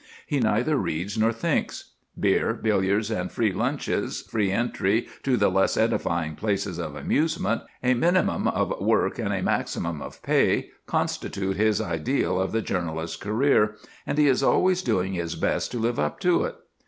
He 0.25 0.39
neither 0.39 0.77
reads 0.77 1.15
nor 1.15 1.31
thinks. 1.31 1.91
Beer, 2.19 2.55
billiards, 2.55 3.11
and 3.11 3.31
free 3.31 3.51
lunches, 3.53 4.21
free 4.23 4.49
entry 4.51 5.07
to 5.21 5.37
the 5.37 5.51
less 5.51 5.77
edifying 5.77 6.33
places 6.33 6.79
of 6.79 6.95
amusement, 6.95 7.61
a 7.83 7.93
minimum 7.93 8.47
of 8.47 8.81
work 8.81 9.19
and 9.19 9.31
a 9.31 9.43
maximum 9.43 10.01
of 10.01 10.23
pay, 10.23 10.71
constitute 10.87 11.55
his 11.57 11.79
ideal 11.79 12.41
of 12.41 12.51
the 12.51 12.63
journalist's 12.63 13.15
career, 13.15 13.75
and 14.07 14.17
he 14.17 14.25
is 14.27 14.41
always 14.41 14.81
doing 14.81 15.13
his 15.13 15.35
best 15.35 15.69
to 15.73 15.77
live 15.77 15.99
up 15.99 16.19
to 16.21 16.45
it. 16.45 16.55